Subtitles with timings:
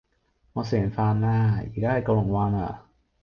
[0.53, 2.87] 我食完飯啦，依家喺九龍灣啊